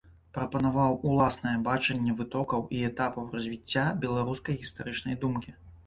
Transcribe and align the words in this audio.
Прапанаваў 0.35 0.95
уласнае 1.09 1.53
бачанне 1.67 2.17
вытокаў 2.23 2.65
і 2.79 2.83
этапаў 2.91 3.31
развіцця 3.37 3.87
беларускай 4.05 4.61
гістарычнай 4.67 5.15
думкі. 5.27 5.61